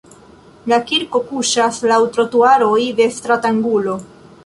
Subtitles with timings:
[0.73, 4.01] La kirko kuŝas laŭ trotuaroj de stratangulo.